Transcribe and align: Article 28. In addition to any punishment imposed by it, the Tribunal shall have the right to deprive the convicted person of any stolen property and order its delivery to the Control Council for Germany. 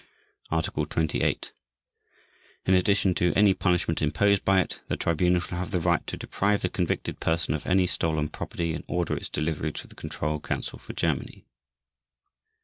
Article 0.49 0.87
28. 0.87 1.53
In 2.65 2.73
addition 2.73 3.13
to 3.13 3.31
any 3.35 3.53
punishment 3.53 4.01
imposed 4.01 4.43
by 4.43 4.59
it, 4.59 4.81
the 4.87 4.97
Tribunal 4.97 5.39
shall 5.41 5.59
have 5.59 5.69
the 5.69 5.79
right 5.79 6.07
to 6.07 6.17
deprive 6.17 6.63
the 6.63 6.69
convicted 6.69 7.19
person 7.19 7.53
of 7.53 7.67
any 7.67 7.85
stolen 7.85 8.27
property 8.27 8.73
and 8.73 8.83
order 8.87 9.15
its 9.15 9.29
delivery 9.29 9.71
to 9.73 9.85
the 9.87 9.93
Control 9.93 10.39
Council 10.39 10.79
for 10.79 10.93
Germany. 10.93 11.45